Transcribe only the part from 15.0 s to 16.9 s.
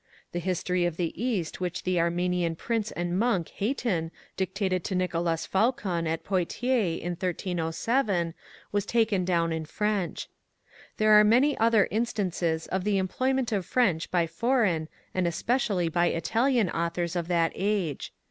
and especially b}^ Italian